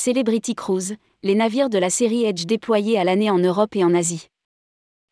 [0.00, 3.96] Celebrity Cruise, les navires de la série Edge déployés à l'année en Europe et en
[3.96, 4.28] Asie.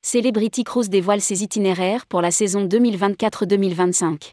[0.06, 4.30] Celebrity Cruise dévoile ses itinéraires pour la saison 2024-2025.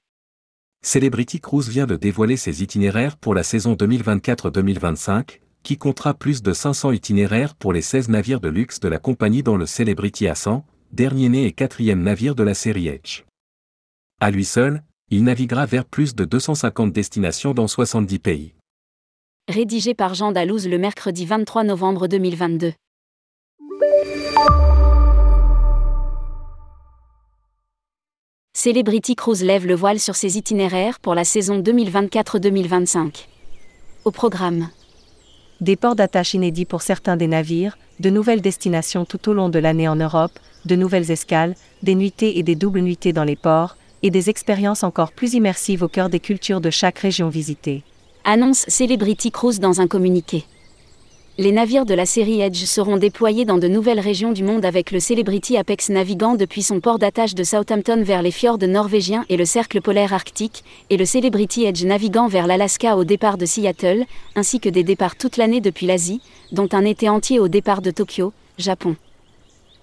[0.86, 6.54] Celebrity Cruise vient de dévoiler ses itinéraires pour la saison 2024-2025, qui comptera plus de
[6.54, 10.64] 500 itinéraires pour les 16 navires de luxe de la compagnie dont le Celebrity Ascent,
[10.92, 13.24] dernier né et quatrième navire de la série Edge.
[14.22, 18.54] À lui seul, il naviguera vers plus de 250 destinations dans 70 pays.
[19.50, 22.72] Rédigé par Jean Dalouse le mercredi 23 novembre 2022.
[28.56, 33.26] Celebrity Cruise lève le voile sur ses itinéraires pour la saison 2024-2025.
[34.06, 34.70] Au programme.
[35.60, 39.60] Des ports d'attache inédits pour certains des navires, de nouvelles destinations tout au long de
[39.60, 43.76] l'année en Europe, de nouvelles escales, des nuitées et des doubles nuitées dans les ports,
[44.04, 47.84] et des expériences encore plus immersives au cœur des cultures de chaque région visitée
[48.26, 50.46] annonce Celebrity Cruise dans un communiqué.
[51.38, 54.92] Les navires de la série Edge seront déployés dans de nouvelles régions du monde avec
[54.92, 59.38] le Celebrity Apex naviguant depuis son port d'attache de Southampton vers les fjords norvégiens et
[59.38, 64.06] le cercle polaire arctique, et le Celebrity Edge naviguant vers l'Alaska au départ de Seattle,
[64.36, 66.22] ainsi que des départs toute l'année depuis l'Asie,
[66.52, 68.96] dont un été entier au départ de Tokyo, Japon.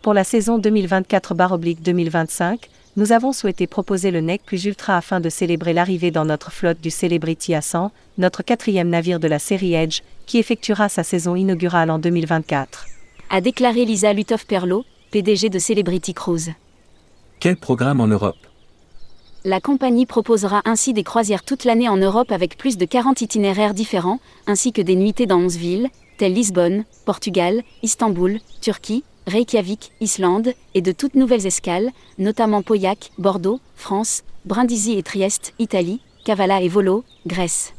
[0.03, 2.59] Pour la saison 2024-2025,
[2.97, 6.81] nous avons souhaité proposer le NEC plus ultra afin de célébrer l'arrivée dans notre flotte
[6.81, 11.91] du Celebrity A100, notre quatrième navire de la série Edge, qui effectuera sa saison inaugurale
[11.91, 12.87] en 2024.
[13.31, 16.53] A déclaré Lisa Lutoff-Perlo, PDG de Celebrity Cruise.
[17.39, 18.37] Quel programme en Europe?
[19.45, 23.73] La compagnie proposera ainsi des croisières toute l'année en Europe avec plus de 40 itinéraires
[23.73, 25.89] différents, ainsi que des nuitées dans 11 villes,
[26.19, 33.61] telles Lisbonne, Portugal, Istanbul, Turquie, Reykjavik, Islande, et de toutes nouvelles escales, notamment Pauillac, Bordeaux,
[33.77, 37.73] France, Brindisi et Trieste, Italie, Kavala et Volo, Grèce.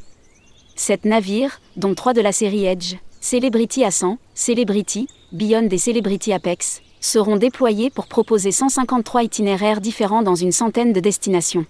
[0.75, 6.81] Sept navires, dont trois de la série Edge, Celebrity Ascent, Celebrity, Beyond et Celebrity Apex,
[6.99, 11.65] seront déployés pour proposer 153 itinéraires différents dans une centaine de destinations.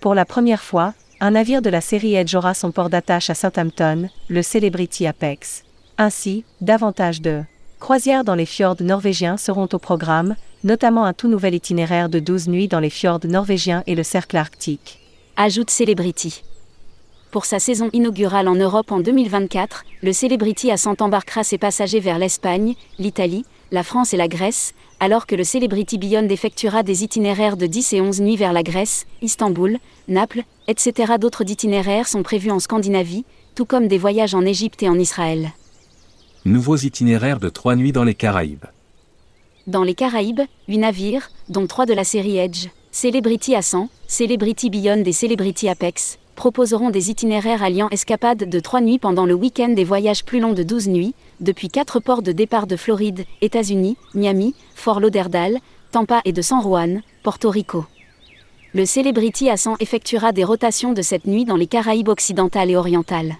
[0.00, 3.34] Pour la première fois, un navire de la série Edge aura son port d'attache à
[3.34, 5.62] Southampton, le Celebrity Apex.
[5.96, 7.42] Ainsi, davantage de
[7.82, 12.46] croisières dans les fjords norvégiens seront au programme, notamment un tout nouvel itinéraire de 12
[12.46, 15.00] nuits dans les fjords norvégiens et le cercle arctique.
[15.36, 16.44] Ajoute Celebrity.
[17.32, 22.20] Pour sa saison inaugurale en Europe en 2024, le Celebrity Ascent embarquera ses passagers vers
[22.20, 27.56] l'Espagne, l'Italie, la France et la Grèce, alors que le Celebrity Beyond effectuera des itinéraires
[27.56, 31.14] de 10 et 11 nuits vers la Grèce, Istanbul, Naples, etc.
[31.18, 33.24] D'autres itinéraires sont prévus en Scandinavie,
[33.56, 35.50] tout comme des voyages en Égypte et en Israël.
[36.44, 38.64] Nouveaux itinéraires de trois nuits dans les Caraïbes.
[39.68, 45.04] Dans les Caraïbes, huit navires, dont trois de la série Edge, Celebrity Ascent, Celebrity Beyond
[45.04, 49.84] et Celebrity Apex, proposeront des itinéraires alliant escapades de trois nuits pendant le week-end des
[49.84, 54.56] voyages plus longs de 12 nuits, depuis quatre ports de départ de Floride, États-Unis, Miami,
[54.74, 55.58] Fort Lauderdale,
[55.92, 57.84] Tampa et de San Juan, Porto Rico.
[58.74, 63.36] Le Celebrity Ascent effectuera des rotations de cette nuit dans les Caraïbes occidentales et orientales.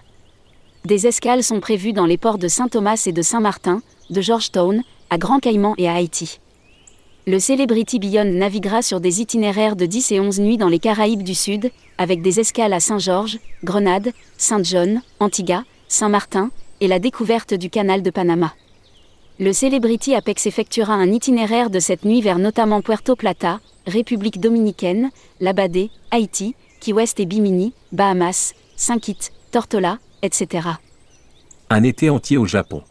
[0.85, 5.17] Des escales sont prévues dans les ports de Saint-Thomas et de Saint-Martin, de Georgetown, à
[5.17, 6.41] Grand Caïman et à Haïti.
[7.25, 11.23] Le Celebrity Beyond naviguera sur des itinéraires de 10 et 11 nuits dans les Caraïbes
[11.23, 16.51] du Sud, avec des escales à Saint-Georges, Grenade, Saint-John, Antigua, Saint-Martin,
[16.81, 18.53] et la découverte du canal de Panama.
[19.39, 25.11] Le Celebrity Apex effectuera un itinéraire de cette nuit vers notamment Puerto Plata, République dominicaine,
[25.39, 30.67] Labadé, Haïti, Key West et Bimini, Bahamas, Saint-Kitts, Tortola, etc.
[31.69, 32.81] Un été entier au Japon.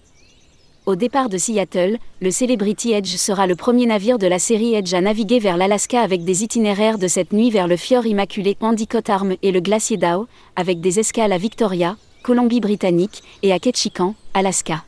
[0.84, 4.94] Au départ de Seattle, le Celebrity Edge sera le premier navire de la série Edge
[4.94, 9.08] à naviguer vers l'Alaska avec des itinéraires de cette nuit vers le fjord immaculé Endicott
[9.08, 10.26] Arm et le glacier Dow,
[10.56, 14.84] avec des escales à Victoria, Colombie-Britannique, et à Ketchikan, Alaska.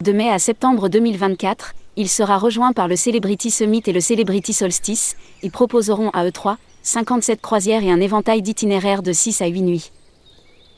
[0.00, 4.52] De mai à septembre 2024, il sera rejoint par le Celebrity Summit et le Celebrity
[4.52, 5.16] Solstice.
[5.42, 9.62] Ils proposeront à eux trois 57 croisières et un éventail d'itinéraires de 6 à 8
[9.62, 9.90] nuits.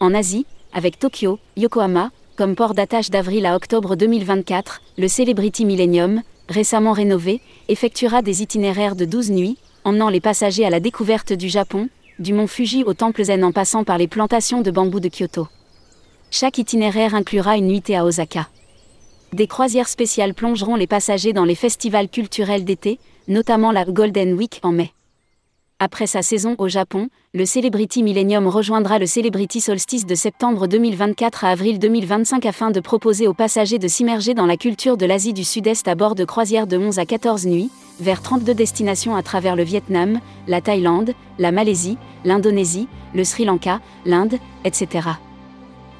[0.01, 6.23] En Asie, avec Tokyo, Yokohama, comme port d'attache d'avril à octobre 2024, le Celebrity Millennium,
[6.49, 11.49] récemment rénové, effectuera des itinéraires de 12 nuits, emmenant les passagers à la découverte du
[11.49, 11.89] Japon,
[12.19, 15.49] du mont Fuji au temple zen en passant par les plantations de bambou de Kyoto.
[16.31, 18.49] Chaque itinéraire inclura une nuitée à Osaka.
[19.33, 24.61] Des croisières spéciales plongeront les passagers dans les festivals culturels d'été, notamment la Golden Week
[24.63, 24.93] en mai.
[25.83, 31.47] Après sa saison au Japon, le Celebrity Millennium rejoindra le Celebrity Solstice de septembre 2024
[31.47, 35.33] à avril 2025 afin de proposer aux passagers de s'immerger dans la culture de l'Asie
[35.33, 39.23] du Sud-Est à bord de croisières de 11 à 14 nuits, vers 32 destinations à
[39.23, 41.97] travers le Vietnam, la Thaïlande, la Malaisie,
[42.27, 44.35] l'Indonésie, le Sri Lanka, l'Inde,
[44.67, 45.09] etc.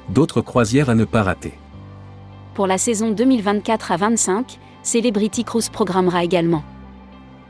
[0.09, 1.53] D'autres croisières à ne pas rater.
[2.53, 6.61] Pour la saison 2024 à 25, Celebrity Cruise programmera également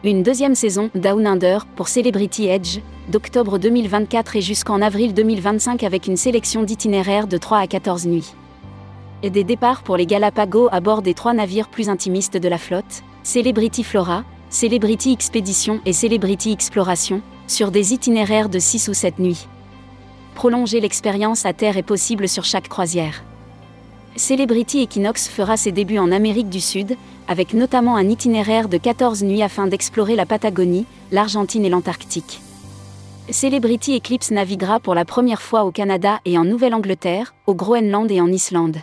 [0.09, 6.07] une deuxième saison, Down Under, pour Celebrity Edge, d'octobre 2024 et jusqu'en avril 2025 avec
[6.07, 8.33] une sélection d'itinéraires de 3 à 14 nuits.
[9.21, 12.57] Et des départs pour les Galapagos à bord des trois navires plus intimistes de la
[12.57, 19.19] flotte, Celebrity Flora, Celebrity Expedition et Celebrity Exploration, sur des itinéraires de 6 ou 7
[19.19, 19.47] nuits.
[20.33, 23.23] Prolonger l'expérience à terre est possible sur chaque croisière.
[24.15, 26.97] Celebrity Equinox fera ses débuts en Amérique du Sud,
[27.31, 32.41] avec notamment un itinéraire de 14 nuits afin d'explorer la Patagonie, l'Argentine et l'Antarctique.
[33.29, 38.19] Celebrity Eclipse naviguera pour la première fois au Canada et en Nouvelle-Angleterre, au Groenland et
[38.19, 38.79] en Islande.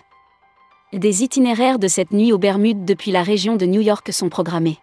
[0.95, 4.79] Des itinéraires de cette nuit aux Bermudes depuis la région de New York sont programmés.